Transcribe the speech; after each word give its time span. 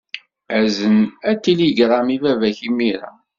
Azen 0.59 0.97
atiligṛam 1.31 2.07
i 2.15 2.17
baba-k 2.21 2.59
imir-a. 2.67 3.09